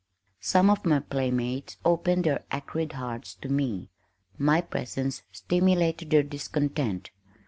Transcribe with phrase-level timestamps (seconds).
[0.39, 3.91] Some of my playmates opened their acrid hearts to me.
[4.35, 7.11] My presence stimulated their discontent.